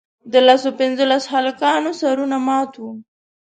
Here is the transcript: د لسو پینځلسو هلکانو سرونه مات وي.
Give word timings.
د 0.31 0.33
لسو 0.47 0.69
پینځلسو 0.79 1.29
هلکانو 1.35 1.89
سرونه 1.99 2.37
مات 2.47 2.71
وي. 2.81 2.91